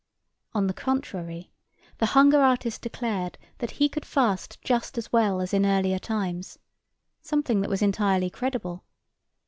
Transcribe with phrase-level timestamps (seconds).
[0.55, 1.51] On the contrary,
[1.99, 7.61] the hunger artist declared that he could fast just as well as in earlier times—something
[7.61, 8.83] that was entirely credible.